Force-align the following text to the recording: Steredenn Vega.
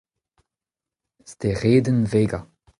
Steredenn 1.31 2.07
Vega. 2.11 2.41